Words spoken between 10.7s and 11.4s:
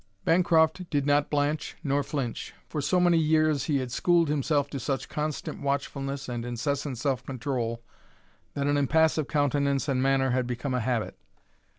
a habit.